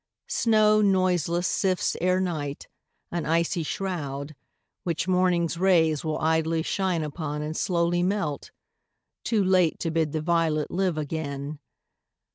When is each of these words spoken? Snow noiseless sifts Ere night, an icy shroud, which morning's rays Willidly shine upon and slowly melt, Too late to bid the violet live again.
Snow 0.29 0.81
noiseless 0.81 1.45
sifts 1.47 1.95
Ere 2.01 2.19
night, 2.19 2.67
an 3.11 3.27
icy 3.27 3.61
shroud, 3.61 4.33
which 4.83 5.07
morning's 5.07 5.59
rays 5.59 6.01
Willidly 6.01 6.65
shine 6.65 7.03
upon 7.03 7.43
and 7.43 7.55
slowly 7.55 8.01
melt, 8.01 8.49
Too 9.23 9.43
late 9.43 9.77
to 9.81 9.91
bid 9.91 10.11
the 10.11 10.21
violet 10.21 10.71
live 10.71 10.97
again. 10.97 11.59